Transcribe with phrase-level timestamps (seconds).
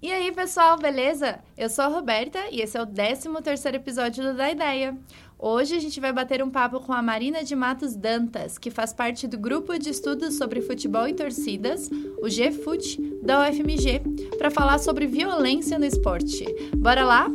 [0.00, 1.40] E aí, pessoal, beleza?
[1.56, 4.96] Eu sou a Roberta e esse é o 13º episódio do Da Ideia.
[5.36, 8.92] Hoje a gente vai bater um papo com a Marina de Matos Dantas, que faz
[8.92, 11.90] parte do grupo de estudos sobre futebol e torcidas,
[12.22, 14.00] o GFUT, da UFMG,
[14.38, 16.44] para falar sobre violência no esporte.
[16.76, 17.28] Bora lá?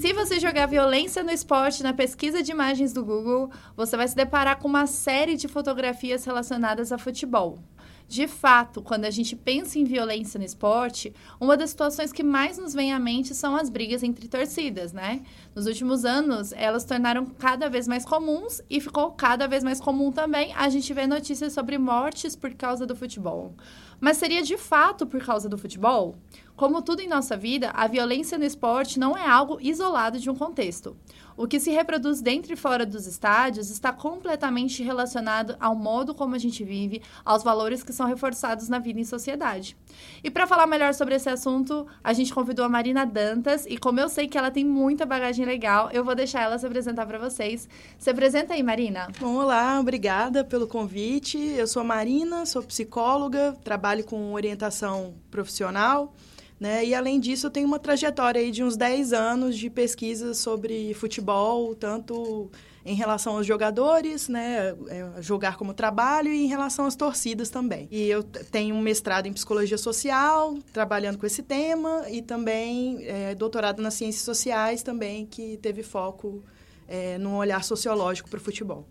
[0.00, 4.16] Se você jogar violência no esporte na pesquisa de imagens do Google, você vai se
[4.16, 7.60] deparar com uma série de fotografias relacionadas a futebol.
[8.06, 12.58] De fato, quando a gente pensa em violência no esporte, uma das situações que mais
[12.58, 15.22] nos vem à mente são as brigas entre torcidas, né?
[15.54, 20.12] Nos últimos anos, elas tornaram cada vez mais comuns e ficou cada vez mais comum
[20.12, 23.54] também a gente ver notícias sobre mortes por causa do futebol.
[24.00, 26.14] Mas seria de fato por causa do futebol?
[26.56, 30.36] Como tudo em nossa vida, a violência no esporte não é algo isolado de um
[30.36, 30.96] contexto.
[31.36, 36.36] O que se reproduz dentro e fora dos estádios está completamente relacionado ao modo como
[36.36, 39.76] a gente vive, aos valores que são reforçados na vida em sociedade.
[40.22, 43.98] E para falar melhor sobre esse assunto, a gente convidou a Marina Dantas e como
[43.98, 47.18] eu sei que ela tem muita bagagem legal, eu vou deixar ela se apresentar para
[47.18, 47.68] vocês.
[47.98, 49.08] Se apresenta aí, Marina.
[49.18, 51.36] Bom, olá, obrigada pelo convite.
[51.36, 56.14] Eu sou a Marina, sou psicóloga, trabalho com orientação profissional.
[56.58, 56.84] Né?
[56.84, 60.94] E, além disso, eu tenho uma trajetória aí de uns 10 anos de pesquisa sobre
[60.94, 62.50] futebol, tanto
[62.84, 67.88] em relação aos jogadores, né, é, jogar como trabalho, e em relação às torcidas também.
[67.90, 73.34] E eu tenho um mestrado em psicologia social, trabalhando com esse tema, e também é,
[73.34, 76.44] doutorado nas ciências sociais também, que teve foco
[76.86, 78.86] é, no olhar sociológico para o futebol.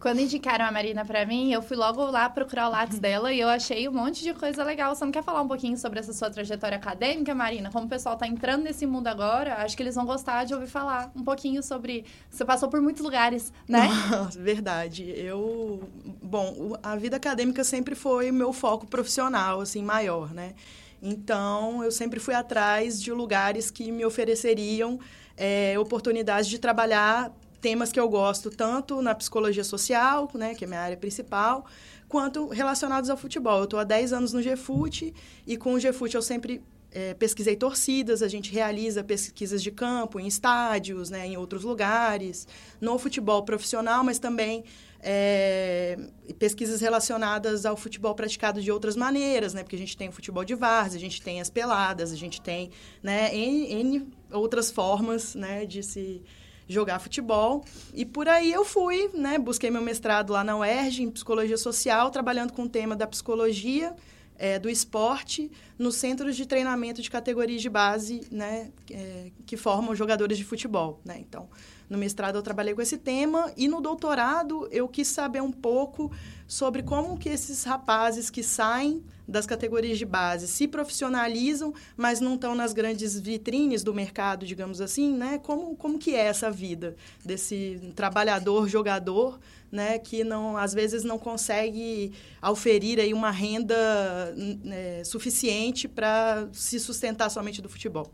[0.00, 3.40] Quando indicaram a Marina para mim, eu fui logo lá procurar o Lattes dela e
[3.40, 4.94] eu achei um monte de coisa legal.
[4.94, 7.70] Você não quer falar um pouquinho sobre essa sua trajetória acadêmica, Marina?
[7.72, 10.68] Como o pessoal está entrando nesse mundo agora, acho que eles vão gostar de ouvir
[10.68, 12.04] falar um pouquinho sobre.
[12.30, 13.88] Você passou por muitos lugares, né?
[14.10, 15.02] Nossa, verdade.
[15.16, 15.88] Eu.
[16.22, 20.54] Bom, a vida acadêmica sempre foi o meu foco profissional, assim, maior, né?
[21.02, 25.00] Então, eu sempre fui atrás de lugares que me ofereceriam
[25.36, 30.66] é, oportunidades de trabalhar temas que eu gosto tanto na psicologia social, né, que é
[30.66, 31.66] minha área principal,
[32.08, 33.58] quanto relacionados ao futebol.
[33.58, 35.14] Eu estou há 10 anos no GFUT
[35.46, 40.18] e com o GFUT eu sempre é, pesquisei torcidas, a gente realiza pesquisas de campo
[40.18, 42.46] em estádios, né, em outros lugares,
[42.80, 44.64] no futebol profissional, mas também
[45.00, 45.98] é,
[46.38, 50.44] pesquisas relacionadas ao futebol praticado de outras maneiras, né, porque a gente tem o futebol
[50.44, 52.70] de várzea, a gente tem as peladas, a gente tem
[53.02, 56.22] né, N, outras formas né, de se
[56.68, 57.64] jogar futebol.
[57.94, 59.38] E por aí eu fui, né?
[59.38, 63.94] Busquei meu mestrado lá na UERJ, em Psicologia Social, trabalhando com o tema da psicologia,
[64.36, 68.70] é, do esporte, nos centros de treinamento de categorias de base, né?
[68.90, 71.18] É, que formam jogadores de futebol, né?
[71.18, 71.48] Então,
[71.88, 76.10] no mestrado eu trabalhei com esse tema e no doutorado eu quis saber um pouco
[76.46, 82.34] sobre como que esses rapazes que saem das categorias de base se profissionalizam, mas não
[82.34, 85.38] estão nas grandes vitrines do mercado, digamos assim, né?
[85.38, 89.38] Como, como que é essa vida desse trabalhador, jogador,
[89.70, 89.98] né?
[89.98, 97.28] Que não, às vezes não consegue auferir aí uma renda né, suficiente para se sustentar
[97.28, 98.10] somente do futebol.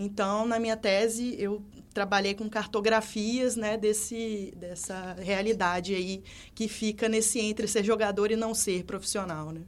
[0.00, 1.60] Então, na minha tese, eu
[1.92, 6.22] trabalhei com cartografias né, desse, dessa realidade aí
[6.54, 9.62] que fica nesse entre ser jogador e não ser profissional, né?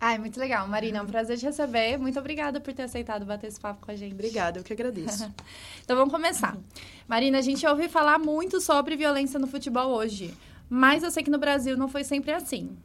[0.00, 0.66] Ai, muito legal.
[0.66, 1.96] Marina, é um prazer te receber.
[1.96, 4.14] Muito obrigada por ter aceitado bater esse papo com a gente.
[4.14, 5.32] Obrigada, eu que agradeço.
[5.80, 6.58] então vamos começar.
[7.06, 10.36] Marina, a gente ouve falar muito sobre violência no futebol hoje,
[10.68, 12.76] mas eu sei que no Brasil não foi sempre assim.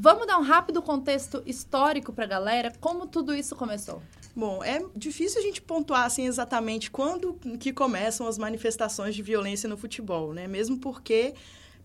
[0.00, 4.00] Vamos dar um rápido contexto histórico para a galera, como tudo isso começou?
[4.34, 9.68] Bom, é difícil a gente pontuar assim exatamente quando que começam as manifestações de violência
[9.68, 10.46] no futebol, né?
[10.46, 11.34] Mesmo porque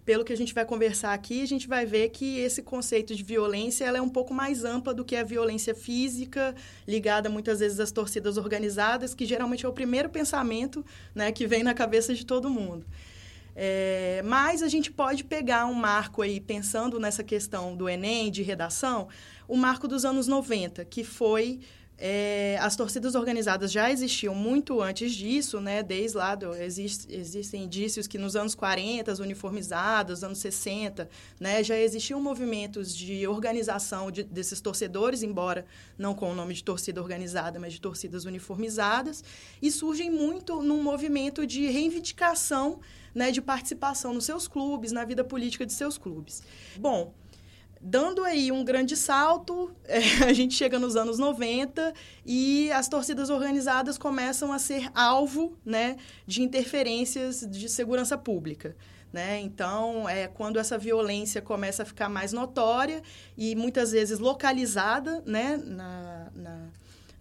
[0.05, 3.23] pelo que a gente vai conversar aqui, a gente vai ver que esse conceito de
[3.23, 6.53] violência ela é um pouco mais ampla do que a violência física,
[6.87, 10.85] ligada muitas vezes às torcidas organizadas, que geralmente é o primeiro pensamento
[11.15, 12.85] né, que vem na cabeça de todo mundo.
[13.55, 18.41] É, mas a gente pode pegar um marco aí, pensando nessa questão do Enem, de
[18.41, 19.07] redação,
[19.47, 21.59] o marco dos anos 90, que foi
[22.05, 25.81] é, as torcidas organizadas já existiam muito antes disso, né?
[25.81, 31.07] Desde lá, do, existe, existem indícios que nos anos 40, as uniformizadas, anos 60,
[31.39, 31.63] né?
[31.63, 35.65] Já existiam movimentos de organização de, desses torcedores, embora
[35.97, 39.23] não com o nome de torcida organizada, mas de torcidas uniformizadas,
[39.61, 42.81] e surgem muito num movimento de reivindicação
[43.15, 46.43] né, de participação nos seus clubes, na vida política de seus clubes.
[46.77, 47.13] Bom,
[47.85, 51.93] Dando aí um grande salto, é, a gente chega nos anos 90
[52.25, 58.73] e as torcidas organizadas começam a ser alvo né, de interferências de segurança pública.
[59.11, 59.41] Né?
[59.41, 63.03] Então, é quando essa violência começa a ficar mais notória
[63.37, 65.57] e muitas vezes localizada né?
[65.57, 66.69] na, na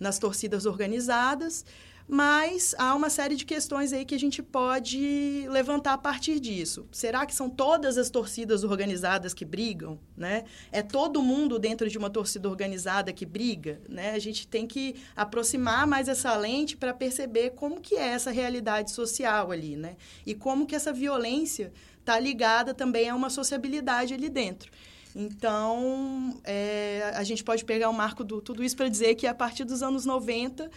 [0.02, 1.64] nas torcidas organizadas,
[2.12, 6.86] mas há uma série de questões aí que a gente pode levantar a partir disso.
[6.92, 10.44] Será que são todas as torcidas organizadas que brigam, né?
[10.70, 14.10] É todo mundo dentro de uma torcida organizada que briga, né?
[14.10, 18.90] A gente tem que aproximar mais essa lente para perceber como que é essa realidade
[18.90, 19.96] social ali, né?
[20.26, 24.70] E como que essa violência está ligada também a uma sociabilidade ali dentro.
[25.16, 29.34] Então, é, a gente pode pegar o marco do tudo isso para dizer que a
[29.34, 30.70] partir dos anos 90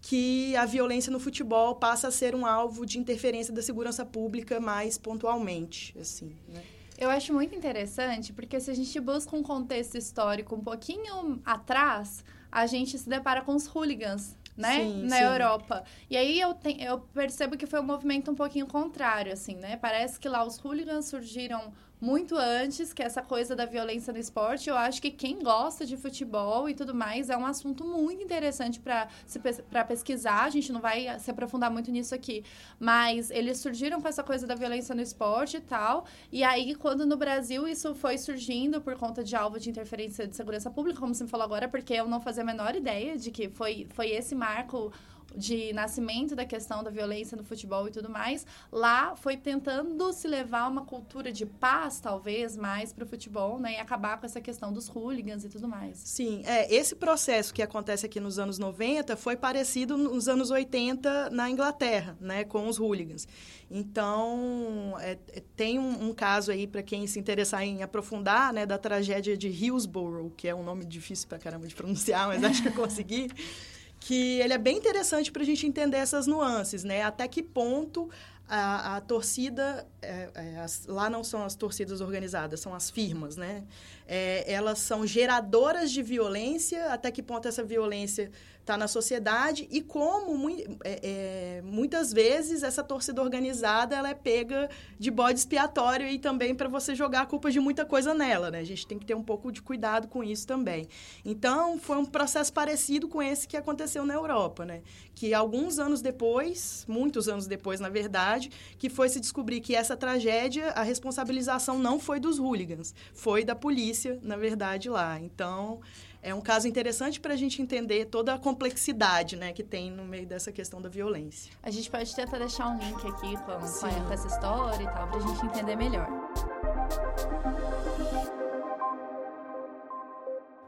[0.00, 4.60] que a violência no futebol passa a ser um alvo de interferência da segurança pública
[4.60, 6.62] mais pontualmente, assim, né?
[6.98, 12.24] Eu acho muito interessante, porque se a gente busca um contexto histórico um pouquinho atrás,
[12.50, 14.80] a gente se depara com os hooligans, né?
[14.80, 15.22] Sim, Na sim.
[15.22, 15.84] Europa.
[16.10, 19.76] E aí eu, te, eu percebo que foi um movimento um pouquinho contrário, assim, né?
[19.76, 24.68] Parece que lá os hooligans surgiram muito antes que essa coisa da violência no esporte.
[24.70, 28.80] Eu acho que quem gosta de futebol e tudo mais é um assunto muito interessante
[28.80, 30.44] para pesquisar.
[30.44, 32.44] A gente não vai se aprofundar muito nisso aqui.
[32.78, 36.06] Mas eles surgiram com essa coisa da violência no esporte e tal.
[36.30, 40.36] E aí, quando no Brasil isso foi surgindo por conta de alvo de interferência de
[40.36, 43.30] segurança pública, como você me falou agora, porque eu não fazia a menor ideia de
[43.30, 44.92] que foi, foi esse marco
[45.36, 50.26] de nascimento da questão da violência no futebol e tudo mais, lá foi tentando se
[50.26, 53.74] levar uma cultura de paz, talvez, mais para o futebol, né?
[53.74, 55.98] E acabar com essa questão dos hooligans e tudo mais.
[55.98, 61.30] Sim, é, esse processo que acontece aqui nos anos 90 foi parecido nos anos 80
[61.30, 62.44] na Inglaterra, né?
[62.44, 63.26] Com os hooligans.
[63.70, 68.64] Então, é, é tem um, um, caso aí, para quem se interessar em aprofundar, né?
[68.64, 72.62] Da tragédia de Hillsborough, que é um nome difícil para caramba de pronunciar, mas acho
[72.62, 73.28] que eu consegui
[74.00, 77.02] que ele é bem interessante para a gente entender essas nuances, né?
[77.02, 78.08] Até que ponto
[78.48, 83.36] a, a torcida, é, é, as, lá não são as torcidas organizadas, são as firmas,
[83.36, 83.64] né?
[84.06, 88.30] É, elas são geradoras de violência, até que ponto essa violência
[88.68, 94.68] está na sociedade e como é, é, muitas vezes essa torcida organizada ela é pega
[94.98, 98.60] de bode expiatório e também para você jogar a culpa de muita coisa nela, né?
[98.60, 100.86] A gente tem que ter um pouco de cuidado com isso também.
[101.24, 104.82] Então, foi um processo parecido com esse que aconteceu na Europa, né?
[105.14, 109.96] Que alguns anos depois, muitos anos depois, na verdade, que foi se descobrir que essa
[109.96, 115.18] tragédia, a responsabilização não foi dos hooligans, foi da polícia, na verdade, lá.
[115.18, 115.80] Então,
[116.22, 120.04] é um caso interessante para a gente entender toda a complexidade né, que tem no
[120.04, 121.52] meio dessa questão da violência.
[121.62, 125.18] A gente pode tentar deixar um link aqui com, com essa história e tal, para
[125.18, 126.08] a gente entender melhor.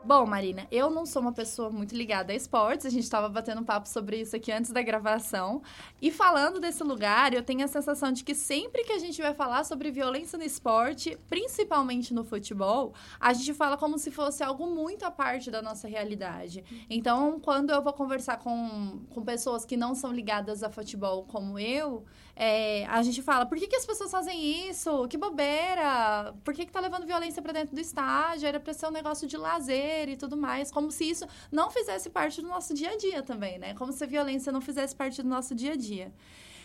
[0.03, 3.61] Bom, Marina, eu não sou uma pessoa muito ligada a esportes, a gente estava batendo
[3.61, 5.63] um papo sobre isso aqui antes da gravação.
[6.01, 9.35] E falando desse lugar, eu tenho a sensação de que sempre que a gente vai
[9.35, 14.67] falar sobre violência no esporte, principalmente no futebol, a gente fala como se fosse algo
[14.67, 16.65] muito à parte da nossa realidade.
[16.89, 21.59] Então, quando eu vou conversar com, com pessoas que não são ligadas a futebol como
[21.59, 25.07] eu, é, a gente fala, por que, que as pessoas fazem isso?
[25.09, 26.35] Que bobeira!
[26.43, 28.49] Por que, que tá levando violência para dentro do estádio?
[28.49, 30.71] Era para ser um negócio de lazer e tudo mais.
[30.71, 33.75] Como se isso não fizesse parte do nosso dia a dia também, né?
[33.75, 36.13] Como se a violência não fizesse parte do nosso dia a dia.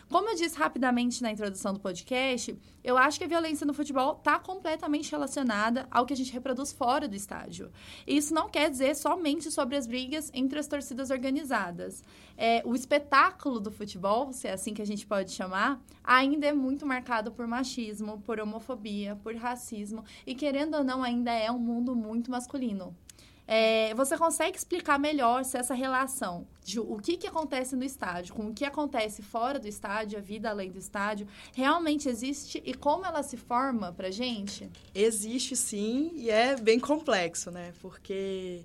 [0.07, 4.13] Como eu disse rapidamente na introdução do podcast, eu acho que a violência no futebol
[4.15, 7.71] está completamente relacionada ao que a gente reproduz fora do estádio.
[8.05, 12.03] E isso não quer dizer somente sobre as brigas entre as torcidas organizadas.
[12.37, 16.53] É, o espetáculo do futebol, se é assim que a gente pode chamar, ainda é
[16.53, 21.59] muito marcado por machismo, por homofobia, por racismo e, querendo ou não, ainda é um
[21.59, 22.95] mundo muito masculino.
[23.47, 28.33] É, você consegue explicar melhor se essa relação de o que, que acontece no estádio
[28.33, 32.73] com o que acontece fora do estádio, a vida além do estádio, realmente existe e
[32.73, 34.69] como ela se forma pra gente?
[34.93, 37.71] Existe sim, e é bem complexo, né?
[37.81, 38.63] Porque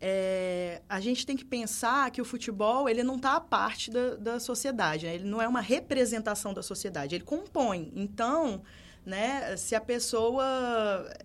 [0.00, 4.16] é, a gente tem que pensar que o futebol ele não está à parte da,
[4.16, 5.14] da sociedade, né?
[5.14, 7.92] ele não é uma representação da sociedade, ele compõe.
[7.94, 8.62] Então,
[9.04, 9.56] né?
[9.56, 10.44] Se a pessoa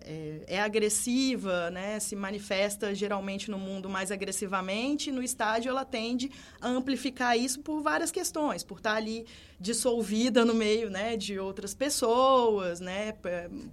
[0.04, 2.00] é, é, agressiva, né?
[2.00, 6.30] Se manifesta geralmente no mundo mais agressivamente, no estádio ela tende
[6.60, 9.26] a amplificar isso por várias questões, por estar ali
[9.60, 11.16] dissolvida no meio, né?
[11.16, 13.14] De outras pessoas, né?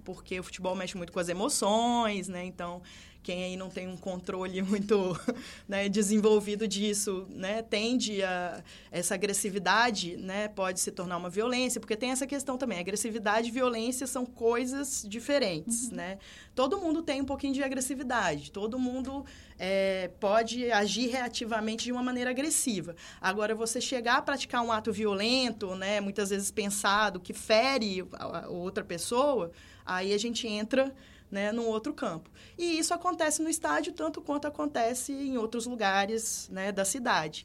[0.04, 2.44] Porque o futebol mexe muito com as emoções, né?
[2.44, 2.82] Então
[3.24, 5.18] quem aí não tem um controle muito
[5.66, 8.62] né, desenvolvido disso, né, tende a
[8.92, 13.50] essa agressividade, né, pode se tornar uma violência, porque tem essa questão também, agressividade e
[13.50, 15.96] violência são coisas diferentes, uhum.
[15.96, 16.18] né?
[16.54, 19.24] Todo mundo tem um pouquinho de agressividade, todo mundo
[19.58, 22.94] é, pode agir reativamente de uma maneira agressiva.
[23.20, 28.44] Agora, você chegar a praticar um ato violento, né, muitas vezes pensado, que fere a,
[28.44, 29.50] a outra pessoa,
[29.84, 30.94] aí a gente entra
[31.34, 32.30] né, num outro campo.
[32.56, 37.44] E isso acontece no estádio tanto quanto acontece em outros lugares né, da cidade.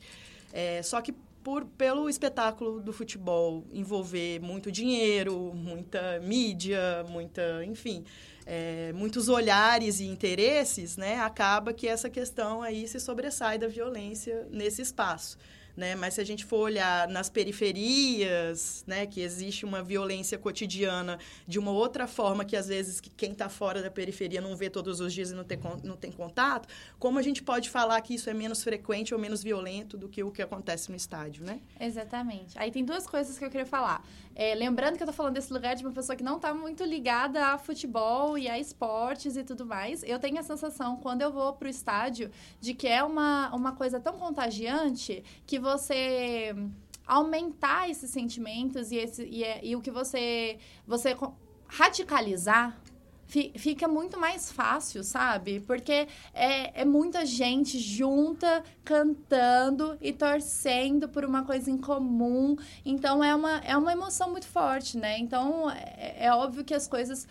[0.53, 1.11] É, só que
[1.43, 8.05] por, pelo espetáculo do futebol envolver muito dinheiro, muita mídia, muita, enfim,
[8.45, 14.47] é, muitos olhares e interesses, né, acaba que essa questão aí se sobressai da violência
[14.51, 15.35] nesse espaço
[15.79, 15.95] né?
[15.95, 21.17] Mas se a gente for olhar nas periferias, né, que existe uma violência cotidiana
[21.47, 24.69] de uma outra forma que às vezes que quem está fora da periferia não vê
[24.69, 26.67] todos os dias e não tem, não tem contato,
[26.99, 30.21] como a gente pode falar que isso é menos frequente ou menos violento do que
[30.21, 31.61] o que acontece no estádio, né?
[31.79, 32.59] Exatamente.
[32.59, 34.05] Aí tem duas coisas que eu queria falar.
[34.41, 36.83] É, lembrando que eu estou falando desse lugar de uma pessoa que não está muito
[36.83, 40.01] ligada a futebol e a esportes e tudo mais.
[40.03, 42.31] Eu tenho a sensação, quando eu vou para o estádio,
[42.61, 46.55] de que é uma, uma coisa tão contagiante que você você
[47.05, 51.15] aumentar esses sentimentos e, esse, e, é, e o que você, você
[51.67, 52.79] radicalizar
[53.29, 55.59] fica muito mais fácil, sabe?
[55.59, 62.55] Porque é, é, muita gente junta, cantando e torcendo por uma coisa em comum.
[62.83, 65.19] Então, é uma, é uma emoção muito forte, né?
[65.19, 67.27] Então, é, é óbvio que as coisas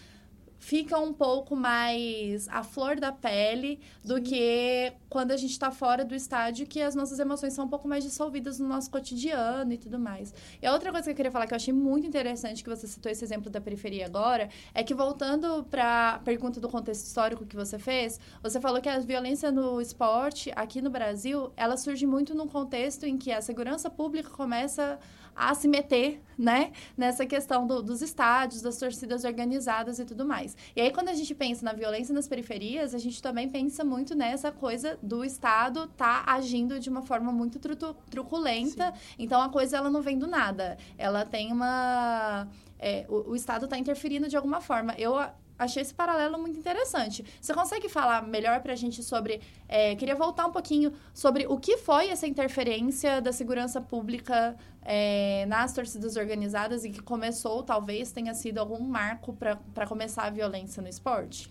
[0.59, 4.23] fica um pouco mais à flor da pele do Sim.
[4.23, 7.89] que quando a gente está fora do estádio, que as nossas emoções são um pouco
[7.89, 10.35] mais dissolvidas no nosso cotidiano e tudo mais.
[10.61, 12.87] E a outra coisa que eu queria falar que eu achei muito interessante, que você
[12.87, 17.47] citou esse exemplo da periferia agora, é que voltando para a pergunta do contexto histórico
[17.47, 22.07] que você fez, você falou que a violência no esporte aqui no Brasil, ela surge
[22.07, 24.99] muito num contexto em que a segurança pública começa
[25.39, 30.57] a se meter, né, nessa questão do, dos estádios, das torcidas organizadas e tudo mais.
[30.75, 34.15] E aí, quando a gente pensa na violência nas periferias, a gente também pensa muito
[34.15, 37.77] nessa coisa do Estado tá agindo de uma forma muito tru
[38.11, 38.93] truculenta.
[38.93, 39.15] Sim.
[39.19, 40.77] Então, a coisa, ela não vem do nada.
[40.97, 42.49] Ela tem uma...
[42.79, 44.95] É, o, o Estado está interferindo de alguma forma.
[44.97, 45.17] Eu
[45.59, 47.25] achei esse paralelo muito interessante.
[47.41, 49.41] Você consegue falar melhor para a gente sobre.
[49.69, 55.45] É, queria voltar um pouquinho sobre o que foi essa interferência da segurança pública é,
[55.47, 60.81] nas torcidas organizadas e que começou, talvez tenha sido algum marco para começar a violência
[60.81, 61.51] no esporte?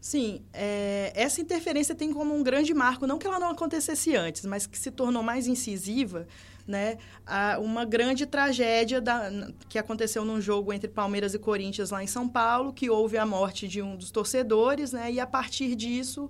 [0.00, 4.44] Sim, é, essa interferência tem como um grande marco, não que ela não acontecesse antes,
[4.44, 6.28] mas que se tornou mais incisiva
[6.66, 9.30] né, a, uma grande tragédia da,
[9.68, 13.24] que aconteceu num jogo entre Palmeiras e Corinthians lá em São Paulo, que houve a
[13.24, 16.28] morte de um dos torcedores, né, e a partir disso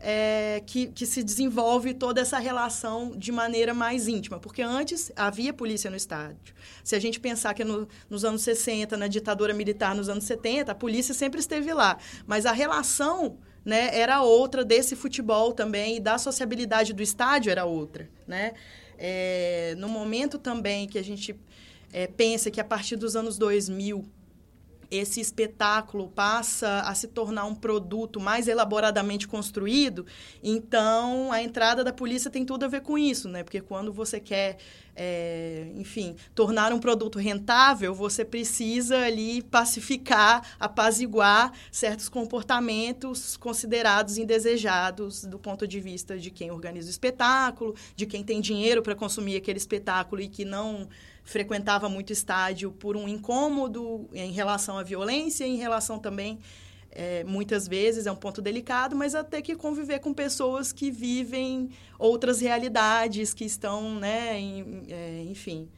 [0.00, 4.38] é, que, que se desenvolve toda essa relação de maneira mais íntima.
[4.38, 6.54] Porque antes havia polícia no estádio.
[6.84, 10.72] Se a gente pensar que no, nos anos 60, na ditadura militar nos anos 70,
[10.72, 11.98] a polícia sempre esteve lá.
[12.26, 17.64] Mas a relação né, era outra desse futebol também e da sociabilidade do estádio era
[17.64, 18.52] outra, né?
[18.98, 21.34] É, no momento também que a gente
[21.92, 24.04] é, pensa que a partir dos anos 2000
[24.90, 30.06] esse espetáculo passa a se tornar um produto mais elaboradamente construído,
[30.42, 33.42] então a entrada da polícia tem tudo a ver com isso, né?
[33.42, 34.56] Porque quando você quer,
[34.96, 45.24] é, enfim, tornar um produto rentável, você precisa ali pacificar, apaziguar certos comportamentos considerados indesejados
[45.24, 49.36] do ponto de vista de quem organiza o espetáculo, de quem tem dinheiro para consumir
[49.36, 50.88] aquele espetáculo e que não
[51.28, 56.38] frequentava muito estádio por um incômodo em relação à violência, em relação também,
[56.90, 61.68] é, muitas vezes, é um ponto delicado, mas até que conviver com pessoas que vivem
[61.98, 65.68] outras realidades, que estão, né, em, é, enfim,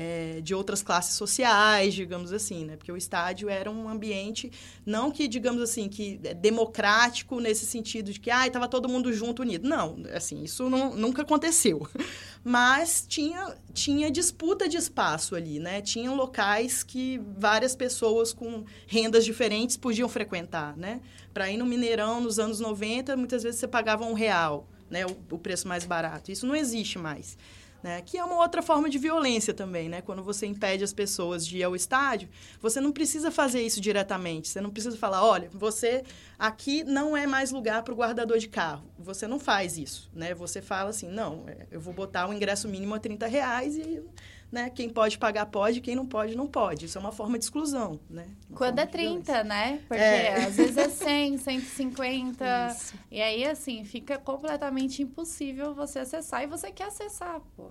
[0.00, 2.76] é, de outras classes sociais, digamos assim, né?
[2.76, 4.48] Porque o estádio era um ambiente,
[4.86, 9.12] não que, digamos assim, que é democrático nesse sentido de que, ah, estava todo mundo
[9.12, 9.68] junto, unido.
[9.68, 11.84] Não, assim, isso não, nunca aconteceu.
[12.44, 15.82] Mas tinha, tinha disputa de espaço ali, né?
[15.82, 21.00] Tinham locais que várias pessoas com rendas diferentes podiam frequentar, né?
[21.34, 25.04] Para ir no Mineirão nos anos 90, muitas vezes você pagava um real, né?
[25.04, 26.30] o, o preço mais barato.
[26.30, 27.36] Isso não existe mais
[27.82, 28.02] né?
[28.02, 30.02] Que é uma outra forma de violência também, né?
[30.02, 32.28] Quando você impede as pessoas de ir ao estádio,
[32.60, 34.48] você não precisa fazer isso diretamente.
[34.48, 36.02] Você não precisa falar, olha, você
[36.38, 38.88] aqui não é mais lugar para o guardador de carro.
[38.98, 40.34] Você não faz isso, né?
[40.34, 44.02] Você fala assim, não, é, eu vou botar o ingresso mínimo a 30 reais e
[44.50, 44.70] né?
[44.70, 46.86] Quem pode pagar pode, quem não pode não pode.
[46.86, 48.26] Isso é uma forma de exclusão, né?
[48.48, 49.80] Uma Quando é 30, né?
[49.86, 50.44] Porque é.
[50.44, 52.68] às vezes é 100, 150.
[52.70, 52.94] Isso.
[53.10, 57.70] E aí, assim, fica completamente impossível você acessar e você quer acessar, pô.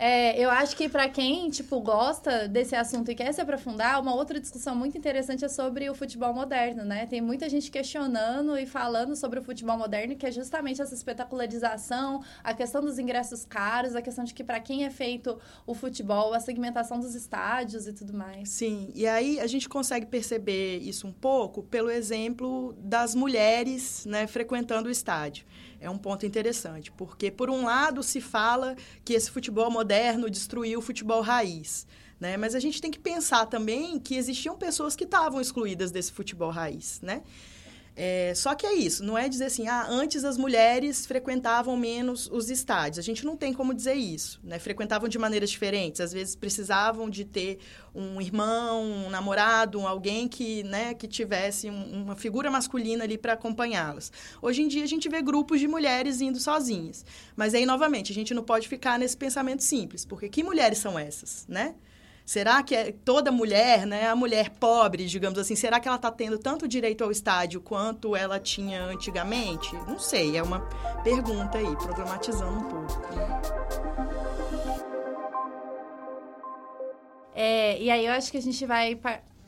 [0.00, 4.14] É, eu acho que para quem, tipo, gosta desse assunto e quer se aprofundar, uma
[4.14, 7.04] outra discussão muito interessante é sobre o futebol moderno, né?
[7.06, 12.22] Tem muita gente questionando e falando sobre o futebol moderno, que é justamente essa espetacularização,
[12.44, 15.36] a questão dos ingressos caros, a questão de que para quem é feito
[15.66, 18.50] o futebol, a segmentação dos estádios e tudo mais.
[18.50, 24.28] Sim, e aí a gente consegue perceber isso um pouco pelo exemplo das mulheres, né,
[24.28, 25.44] frequentando o estádio
[25.80, 30.80] é um ponto interessante, porque, por um lado, se fala que esse futebol moderno destruiu
[30.80, 31.86] o futebol raiz.
[32.18, 32.36] Né?
[32.36, 36.50] Mas a gente tem que pensar também que existiam pessoas que estavam excluídas desse futebol
[36.50, 37.22] raiz, né?
[38.00, 42.30] É, só que é isso, não é dizer assim, ah, antes as mulheres frequentavam menos
[42.30, 42.96] os estádios.
[42.96, 44.60] A gente não tem como dizer isso, né?
[44.60, 46.00] Frequentavam de maneiras diferentes.
[46.00, 47.58] Às vezes precisavam de ter
[47.92, 53.32] um irmão, um namorado, alguém que, né, que tivesse um, uma figura masculina ali para
[53.32, 54.12] acompanhá-las.
[54.40, 57.04] Hoje em dia a gente vê grupos de mulheres indo sozinhas.
[57.34, 60.96] Mas aí, novamente, a gente não pode ficar nesse pensamento simples, porque que mulheres são
[60.96, 61.74] essas, né?
[62.28, 66.10] Será que é toda mulher, né, a mulher pobre, digamos assim, será que ela está
[66.10, 69.74] tendo tanto direito ao estádio quanto ela tinha antigamente?
[69.86, 70.60] Não sei, é uma
[71.02, 73.16] pergunta aí, problematizando um pouco.
[73.16, 73.42] Né?
[77.34, 78.94] É, e aí eu acho que a gente vai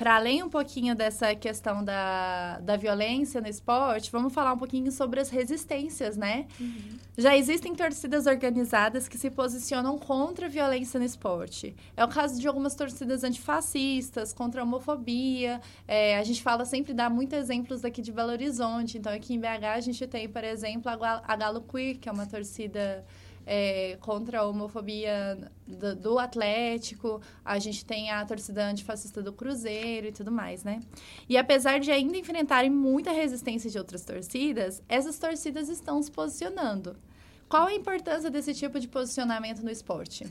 [0.00, 4.90] para além um pouquinho dessa questão da, da violência no esporte, vamos falar um pouquinho
[4.90, 6.46] sobre as resistências, né?
[6.58, 6.98] Uhum.
[7.18, 11.76] Já existem torcidas organizadas que se posicionam contra a violência no esporte.
[11.94, 15.60] É o caso de algumas torcidas antifascistas, contra a homofobia.
[15.86, 18.96] É, a gente fala sempre, dá muitos exemplos daqui de Belo Horizonte.
[18.96, 22.24] Então, aqui em BH, a gente tem, por exemplo, a Galo Queer, que é uma
[22.24, 23.04] torcida
[23.46, 30.06] é, contra a homofobia do, do, Atlético, a gente tem a torcida antifascista do Cruzeiro
[30.06, 30.80] e tudo mais, né?
[31.28, 36.96] E apesar de ainda enfrentarem muita resistência de outras torcidas, essas torcidas estão se posicionando.
[37.48, 40.24] Qual a importância desse tipo de posicionamento no esporte?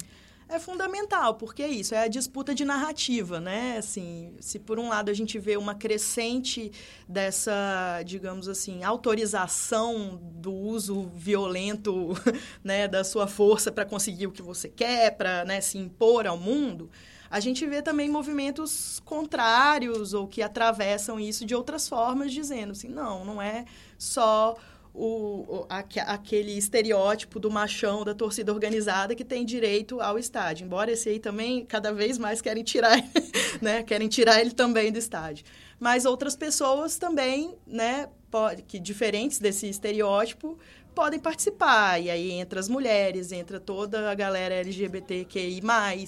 [0.49, 3.77] É fundamental, porque é isso, é a disputa de narrativa, né?
[3.77, 6.71] Assim, se por um lado a gente vê uma crescente
[7.07, 12.09] dessa, digamos assim, autorização do uso violento,
[12.63, 16.37] né, da sua força para conseguir o que você quer, para, né, se impor ao
[16.37, 16.89] mundo,
[17.29, 22.89] a gente vê também movimentos contrários ou que atravessam isso de outras formas, dizendo assim,
[22.89, 23.65] não, não é
[23.99, 24.55] só
[24.93, 30.65] o, aquele estereótipo do machão da torcida organizada que tem direito ao estádio.
[30.65, 32.97] Embora esse aí também, cada vez mais, querem tirar,
[33.61, 33.83] né?
[33.83, 35.45] querem tirar ele também do estádio.
[35.79, 40.59] Mas outras pessoas também, né, pode, que diferentes desse estereótipo,
[40.93, 42.01] podem participar.
[42.01, 45.61] E aí entra as mulheres, entra toda a galera LGBTQI+,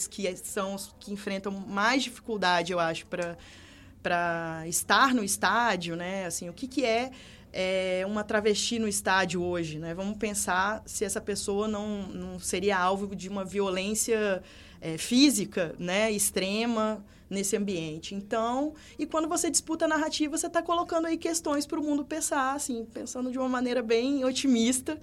[0.09, 6.25] que são os que enfrentam mais dificuldade, eu acho, para estar no estádio, né?
[6.25, 7.11] Assim, o que, que é
[7.53, 9.93] é, uma travesti no estádio hoje, né?
[9.93, 14.41] Vamos pensar se essa pessoa não, não seria alvo de uma violência
[14.79, 18.13] é, física, né, extrema nesse ambiente.
[18.13, 22.03] Então, e quando você disputa a narrativa, você está colocando aí questões para o mundo
[22.03, 24.99] pensar, assim, pensando de uma maneira bem otimista,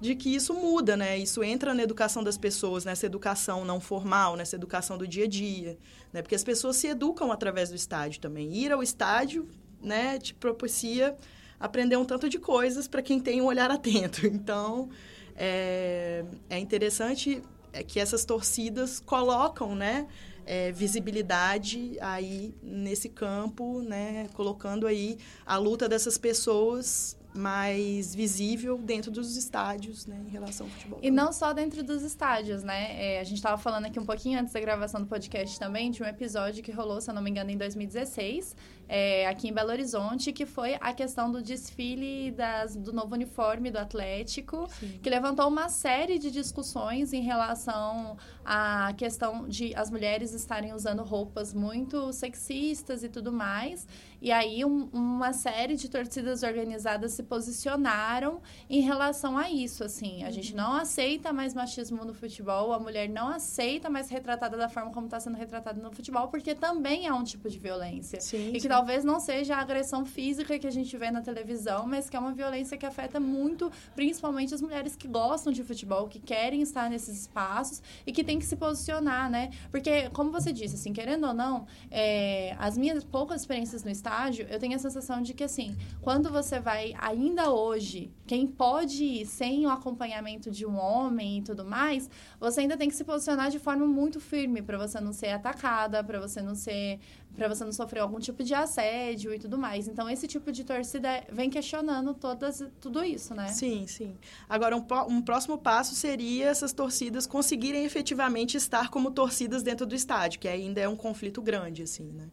[0.00, 1.18] de que isso muda, né?
[1.18, 5.28] Isso entra na educação das pessoas, nessa educação não formal, nessa educação do dia a
[5.28, 5.76] dia,
[6.12, 6.22] né?
[6.22, 8.52] Porque as pessoas se educam através do estádio também.
[8.54, 9.48] Ir ao estádio,
[9.80, 11.16] né, te propicia
[11.62, 14.26] aprender um tanto de coisas para quem tem um olhar atento.
[14.42, 14.90] Então,
[15.36, 17.40] é, é interessante
[17.72, 20.06] é que essas torcidas colocam, né,
[20.44, 29.10] é, visibilidade aí nesse campo, né, colocando aí a luta dessas pessoas mais visível dentro
[29.10, 30.98] dos estádios, né, em relação ao futebol.
[31.02, 33.14] E não só dentro dos estádios, né?
[33.14, 36.02] É, a gente estava falando aqui um pouquinho antes da gravação do podcast também de
[36.02, 38.54] um episódio que rolou, se eu não me engano, em 2016,
[38.94, 43.70] é, aqui em Belo Horizonte, que foi a questão do desfile das, do novo uniforme
[43.70, 45.00] do Atlético, Sim.
[45.02, 51.02] que levantou uma série de discussões em relação à questão de as mulheres estarem usando
[51.02, 53.88] roupas muito sexistas e tudo mais.
[54.20, 60.22] E aí um, uma série de torcidas organizadas se posicionaram em relação a isso, assim.
[60.22, 60.32] A uhum.
[60.32, 64.92] gente não aceita mais machismo no futebol, a mulher não aceita mais retratada da forma
[64.92, 68.20] como está sendo retratada no futebol, porque também é um tipo de violência.
[68.20, 71.20] Sim, e que sim talvez não seja a agressão física que a gente vê na
[71.20, 75.62] televisão, mas que é uma violência que afeta muito, principalmente as mulheres que gostam de
[75.62, 79.50] futebol, que querem estar nesses espaços e que tem que se posicionar, né?
[79.70, 84.48] Porque, como você disse, assim, querendo ou não, é, as minhas poucas experiências no estádio,
[84.50, 89.26] eu tenho a sensação de que, assim, quando você vai, ainda hoje, quem pode ir
[89.26, 93.48] sem o acompanhamento de um homem e tudo mais, você ainda tem que se posicionar
[93.48, 96.98] de forma muito firme para você não ser atacada, para você não ser
[97.34, 99.88] para você não sofrer algum tipo de assédio e tudo mais.
[99.88, 103.48] Então, esse tipo de torcida vem questionando todas, tudo isso, né?
[103.48, 104.16] Sim, sim.
[104.48, 109.94] Agora, um, um próximo passo seria essas torcidas conseguirem efetivamente estar como torcidas dentro do
[109.94, 112.28] estádio, que ainda é um conflito grande, assim, né?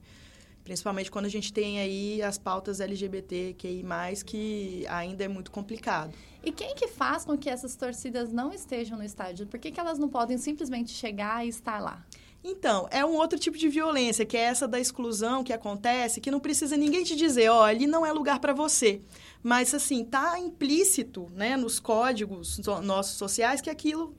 [0.64, 3.84] Principalmente quando a gente tem aí as pautas LGBTQI+,
[4.24, 6.14] que ainda é muito complicado.
[6.44, 9.48] E quem que faz com que essas torcidas não estejam no estádio?
[9.48, 12.06] Por que, que elas não podem simplesmente chegar e estar lá?
[12.44, 16.32] Então, é um outro tipo de violência, que é essa da exclusão que acontece, que
[16.32, 19.02] não precisa ninguém te dizer, ó, oh, ali não é lugar para você.
[19.44, 24.16] Mas, assim, tá implícito, né, nos códigos nossos sociais que aquilo,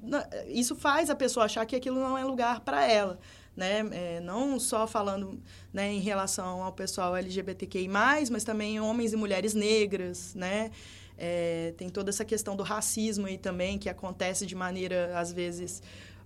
[0.49, 3.19] isso faz a pessoa achar que aquilo não é lugar para ela.
[3.57, 3.89] Né?
[3.93, 5.41] É, não só falando
[5.73, 7.89] né, em relação ao pessoal LGBTQI+,
[8.31, 10.71] mas também homens e mulheres negras, né?
[11.23, 15.83] É, tem toda essa questão do racismo aí também, que acontece de maneira, às vezes,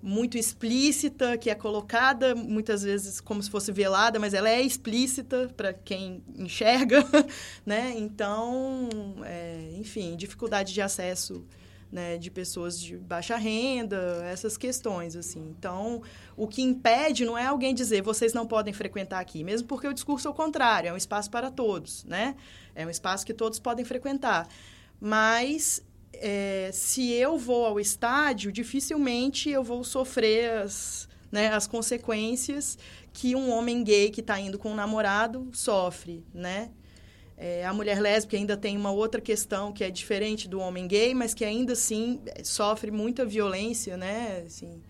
[0.06, 5.50] muito explícita, que é colocada muitas vezes como se fosse velada, mas ela é explícita
[5.56, 7.02] para quem enxerga,
[7.64, 7.94] né?
[7.96, 8.90] Então,
[9.24, 11.42] é, enfim, dificuldade de acesso
[11.90, 15.54] né, de pessoas de baixa renda, essas questões, assim.
[15.56, 16.02] Então,
[16.36, 19.94] o que impede não é alguém dizer vocês não podem frequentar aqui, mesmo porque o
[19.94, 22.36] discurso é o contrário, é um espaço para todos, né?
[22.74, 24.46] É um espaço que todos podem frequentar.
[25.00, 25.82] Mas
[26.20, 32.78] é, se eu vou ao estádio, dificilmente eu vou sofrer as, né, as consequências
[33.12, 36.70] que um homem gay que está indo com um namorado sofre, né?
[37.36, 41.14] É, a mulher lésbica ainda tem uma outra questão que é diferente do homem gay,
[41.14, 44.44] mas que ainda assim sofre muita violência, né?
[44.46, 44.80] Assim,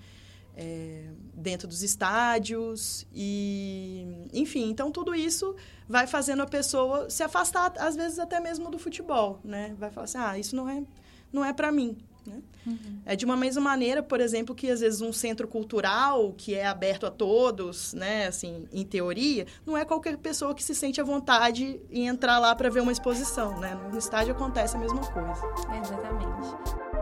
[0.57, 5.55] é, dentro dos estádios e enfim então tudo isso
[5.89, 10.05] vai fazendo a pessoa se afastar às vezes até mesmo do futebol né vai falar
[10.05, 10.85] assim ah isso não é
[11.33, 11.97] não é para mim.
[12.27, 12.41] Né?
[12.67, 13.01] Uhum.
[13.05, 16.67] É de uma mesma maneira, por exemplo, que às vezes um centro cultural que é
[16.67, 21.05] aberto a todos, né, assim, em teoria, não é qualquer pessoa que se sente à
[21.05, 23.79] vontade em entrar lá para ver uma exposição, né?
[23.93, 25.43] No estádio acontece a mesma coisa.
[25.83, 26.94] Exatamente.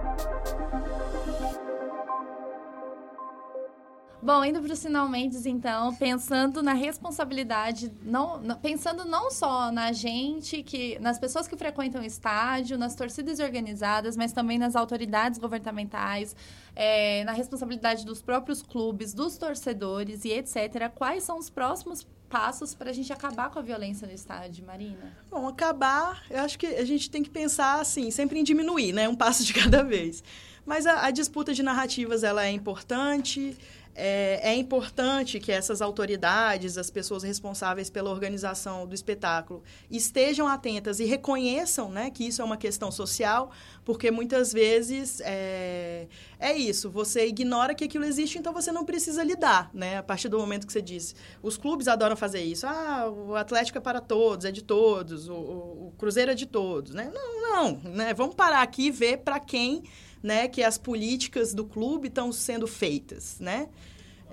[4.22, 9.90] Bom, indo para o Sinal Mendes, então, pensando na responsabilidade, não, pensando não só na
[9.90, 15.40] gente, que nas pessoas que frequentam o estádio, nas torcidas organizadas, mas também nas autoridades
[15.40, 16.36] governamentais,
[16.76, 20.88] é, na responsabilidade dos próprios clubes, dos torcedores e etc.
[20.94, 25.18] Quais são os próximos passos para a gente acabar com a violência no estádio, Marina?
[25.28, 29.08] Bom, acabar, eu acho que a gente tem que pensar assim, sempre em diminuir, né?
[29.08, 30.22] Um passo de cada vez.
[30.64, 33.56] Mas a, a disputa de narrativas, ela é importante.
[33.94, 40.98] É, é, importante que essas autoridades, as pessoas responsáveis pela organização do espetáculo, estejam atentas
[40.98, 43.50] e reconheçam né, que isso é uma questão social,
[43.84, 46.06] porque muitas vezes é,
[46.38, 49.98] é isso, você ignora que aquilo existe, então você não precisa lidar, né?
[49.98, 51.14] A partir do momento que você diz.
[51.42, 52.66] Os clubes adoram fazer isso.
[52.66, 56.46] Ah, o Atlético é para todos, é de todos, o, o, o Cruzeiro é de
[56.46, 57.10] todos, né?
[57.12, 58.14] Não, não, né?
[58.14, 59.82] Vamos parar aqui e ver para quem
[60.22, 63.68] né, que as políticas do clube estão sendo feitas, né?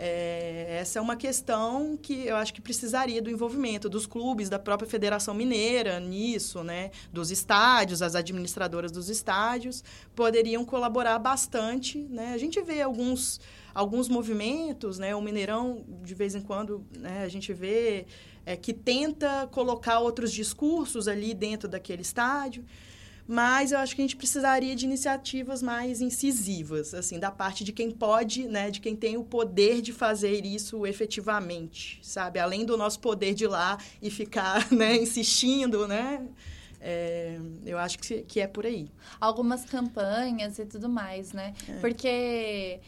[0.02, 4.58] É, essa é uma questão que eu acho que precisaria do envolvimento dos clubes, da
[4.58, 6.92] própria Federação Mineira nisso, né?
[7.12, 9.84] Dos estádios, as administradoras dos estádios
[10.16, 12.32] poderiam colaborar bastante, né?
[12.34, 13.42] A gente vê alguns,
[13.76, 15.14] alguns movimentos, né?
[15.14, 17.24] O Mineirão, de vez em quando, né?
[17.24, 18.06] a gente vê
[18.46, 22.64] é, que tenta colocar outros discursos ali dentro daquele estádio.
[23.32, 27.72] Mas eu acho que a gente precisaria de iniciativas mais incisivas, assim, da parte de
[27.72, 32.40] quem pode, né, de quem tem o poder de fazer isso efetivamente, sabe?
[32.40, 36.28] Além do nosso poder de ir lá e ficar, né, insistindo, né?
[36.82, 38.90] É, eu acho que, que é por aí.
[39.22, 41.54] Algumas campanhas e tudo mais, né?
[41.68, 41.74] É.
[41.82, 42.80] Porque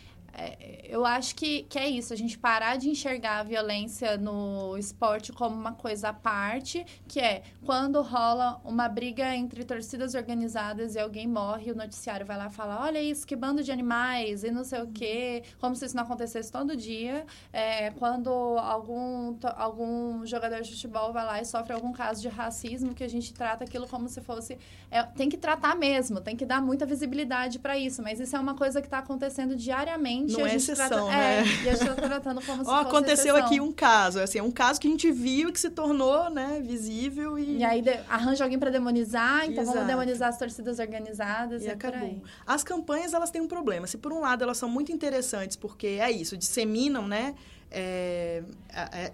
[0.91, 5.31] eu acho que, que é isso, a gente parar de enxergar a violência no esporte
[5.31, 10.99] como uma coisa à parte, que é quando rola uma briga entre torcidas organizadas e
[10.99, 14.51] alguém morre, o noticiário vai lá e fala: olha isso, que bando de animais e
[14.51, 17.25] não sei o quê, como se isso não acontecesse todo dia.
[17.53, 22.93] É, quando algum, algum jogador de futebol vai lá e sofre algum caso de racismo,
[22.93, 24.57] que a gente trata aquilo como se fosse.
[24.89, 28.39] É, tem que tratar mesmo, tem que dar muita visibilidade para isso, mas isso é
[28.39, 31.39] uma coisa que está acontecendo diariamente normalmente não a é gente exceção, trata, né?
[31.39, 33.45] É, e a gente tá tratando como se Ó, fosse aconteceu exceção.
[33.45, 36.29] aqui um caso, assim, é um caso que a gente viu e que se tornou,
[36.29, 39.87] né, visível e, E aí de- arranja alguém pra demonizar, então vamos Exato.
[39.87, 42.21] demonizar as torcidas organizadas e e, é acabou.
[42.45, 43.87] As campanhas, elas têm um problema.
[43.87, 47.35] Se por um lado elas são muito interessantes, porque é isso, disseminam, né,
[47.69, 48.43] é,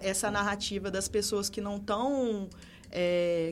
[0.00, 2.48] essa narrativa das pessoas que não estão,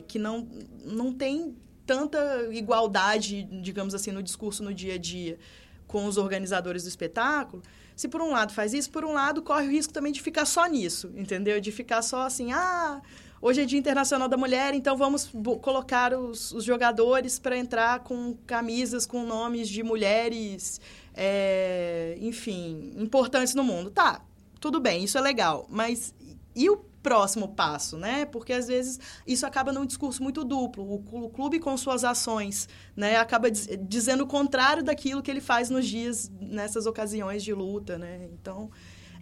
[0.07, 0.47] que não,
[0.83, 5.39] não tem tanta igualdade, digamos assim, no discurso no dia a dia
[5.87, 7.63] com os organizadores do espetáculo,
[7.95, 10.45] se por um lado faz isso, por um lado corre o risco também de ficar
[10.45, 11.59] só nisso, entendeu?
[11.59, 13.01] De ficar só assim, ah,
[13.41, 18.35] hoje é Dia Internacional da Mulher, então vamos colocar os, os jogadores para entrar com
[18.45, 20.79] camisas com nomes de mulheres,
[21.15, 23.89] é, enfim, importantes no mundo.
[23.89, 24.21] Tá,
[24.59, 26.13] tudo bem, isso é legal, mas
[26.55, 28.25] e o próximo passo, né?
[28.25, 30.93] Porque às vezes isso acaba num discurso muito duplo.
[30.93, 35.31] O clu- o clube com suas ações, né, acaba diz- dizendo o contrário daquilo que
[35.31, 38.27] ele faz nos dias nessas ocasiões de luta, né?
[38.33, 38.69] Então,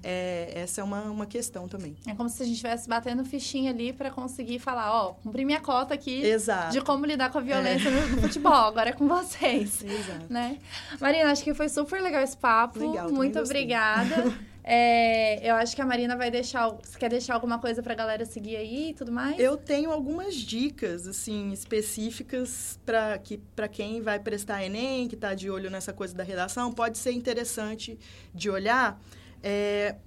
[0.08, 1.96] é, essa é uma, uma questão também.
[2.08, 5.60] É como se a gente estivesse batendo fichinha ali pra conseguir falar, ó, cumpri minha
[5.60, 6.72] cota aqui Exato.
[6.72, 8.52] de como lidar com a violência no no futebol.
[8.54, 9.82] Agora é com vocês.
[9.84, 10.26] Exato.
[10.30, 10.60] né?
[11.02, 12.80] Marina, acho que foi super legal esse papo.
[12.80, 14.16] Legal, Muito obrigada.
[14.68, 16.70] É, eu acho que a Marina vai deixar.
[16.70, 19.38] Você quer deixar alguma coisa pra galera seguir aí e tudo mais?
[19.38, 23.40] Eu tenho algumas dicas, assim, específicas para que
[23.72, 28.00] quem vai prestar Enem, que está de olho nessa coisa da redação, pode ser interessante
[28.34, 29.00] de olhar.
[29.44, 29.98] É,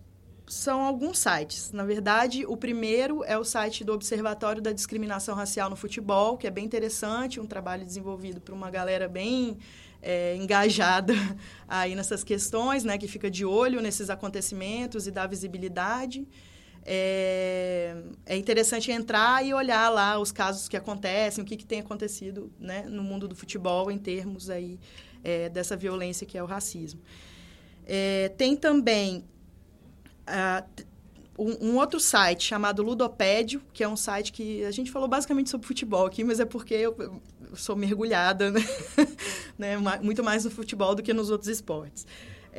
[0.44, 1.70] são alguns sites.
[1.70, 6.48] Na verdade, o primeiro é o site do Observatório da Discriminação Racial no Futebol, que
[6.48, 9.56] é bem interessante, um trabalho desenvolvido por uma galera bem
[10.02, 11.14] é, engajada
[11.66, 16.26] aí nessas questões, né, que fica de olho nesses acontecimentos e dá visibilidade.
[16.90, 21.80] É, é interessante entrar e olhar lá os casos que acontecem, o que, que tem
[21.80, 24.78] acontecido né, no mundo do futebol em termos aí,
[25.22, 27.00] é, dessa violência que é o racismo.
[27.86, 29.24] É, tem também
[30.26, 30.64] ah,
[31.38, 35.48] um, um outro site chamado Ludopédio, que é um site que a gente falou basicamente
[35.48, 38.60] sobre futebol aqui, mas é porque eu, eu sou mergulhada né?
[39.58, 42.06] né, muito mais no futebol do que nos outros esportes.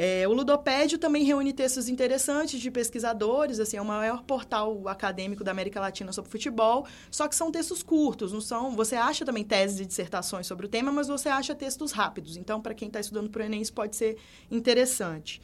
[0.02, 5.44] É, o Ludopédio também reúne textos interessantes de pesquisadores, assim, é o maior portal acadêmico
[5.44, 8.76] da América Latina sobre futebol, só que são textos curtos, não são...
[8.76, 12.38] Você acha também teses e dissertações sobre o tema, mas você acha textos rápidos.
[12.38, 14.18] Então, para quem está estudando para o Enem, isso pode ser
[14.50, 15.42] interessante.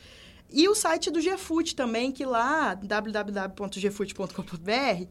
[0.50, 5.08] E o site do GFUT também, que lá, www.gfut.com.br,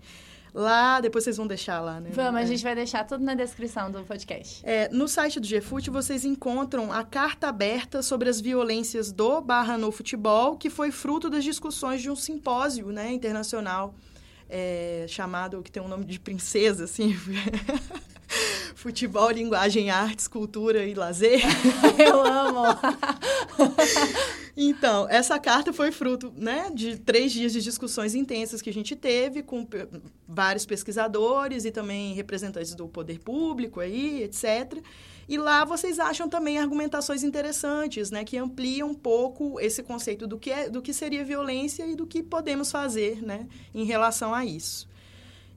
[0.55, 2.11] lá, depois vocês vão deixar lá, né?
[2.13, 2.47] Vamos, a É.
[2.47, 4.61] gente vai deixar tudo na descrição do podcast.
[4.65, 9.77] É, no site do GFUT vocês encontram a carta aberta sobre as violências do barra
[9.77, 13.95] no futebol, que foi fruto das discussões de um simpósio né, internacional
[14.49, 17.17] é, chamado, que tem um nome de princesa, assim,
[18.75, 21.41] Futebol, Linguagem, Artes, Cultura e Lazer.
[21.99, 22.63] Eu amo.
[24.57, 28.95] Então, essa carta foi fruto né, de três dias de discussões intensas que a gente
[28.95, 29.67] teve com
[30.29, 34.81] vários pesquisadores e também representantes do poder público aí, etc.
[35.29, 40.39] E lá vocês acham também argumentações interessantes, né, que ampliam um pouco esse conceito do
[40.39, 44.45] que, é, do que seria violência e do que podemos fazer né, em relação a
[44.45, 44.87] isso.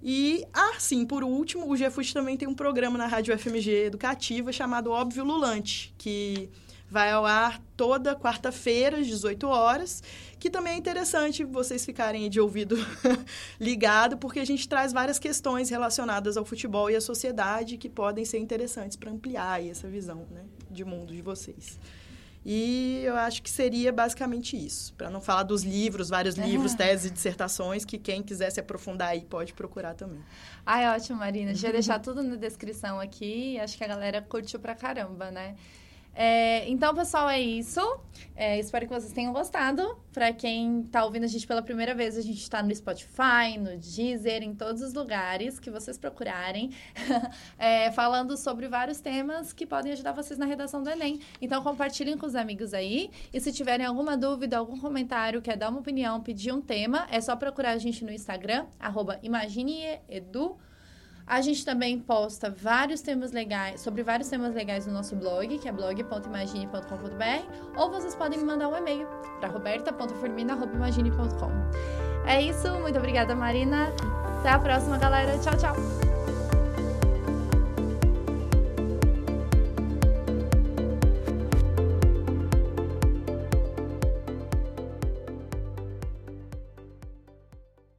[0.09, 4.53] E, ah, sim, por último, o GFUT também tem um programa na Rádio FMG Educativa
[4.53, 6.49] chamado Óbvio Lulante, que
[6.89, 10.01] vai ao ar toda quarta-feira, às 18 horas,
[10.39, 12.77] que também é interessante vocês ficarem de ouvido
[13.59, 18.23] ligado, porque a gente traz várias questões relacionadas ao futebol e à sociedade que podem
[18.23, 21.77] ser interessantes para ampliar essa visão né, de mundo de vocês.
[22.45, 24.93] E eu acho que seria basicamente isso.
[24.93, 29.09] Para não falar dos livros, vários livros, teses e dissertações, que quem quiser se aprofundar
[29.09, 30.21] aí pode procurar também.
[30.65, 31.51] Ai, ótimo, Marina.
[31.51, 33.59] A gente vai deixar tudo na descrição aqui.
[33.59, 35.55] Acho que a galera curtiu pra caramba, né?
[36.19, 37.79] É, então, pessoal, é isso.
[38.35, 39.95] É, espero que vocês tenham gostado.
[40.11, 43.77] Para quem tá ouvindo a gente pela primeira vez, a gente tá no Spotify, no
[43.77, 46.71] Deezer, em todos os lugares que vocês procurarem,
[47.59, 51.19] é, falando sobre vários temas que podem ajudar vocês na redação do Enem.
[51.39, 53.11] Então, compartilhem com os amigos aí.
[53.31, 57.21] E se tiverem alguma dúvida, algum comentário, quer dar uma opinião, pedir um tema, é
[57.21, 60.57] só procurar a gente no Instagram, arroba imagineedu.
[61.27, 65.67] A gente também posta vários temas legais, sobre vários temas legais no nosso blog, que
[65.67, 69.05] é blog.imagine.com.br, ou vocês podem me mandar um e-mail
[69.41, 71.51] para roberta.firmina.imagine.com.
[72.25, 73.89] É isso, muito obrigada, Marina.
[74.39, 75.37] Até a próxima, galera.
[75.39, 75.75] Tchau, tchau.